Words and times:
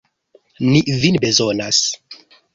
Ni 0.69 0.81
vin 1.03 1.19
bezonas! 1.27 1.85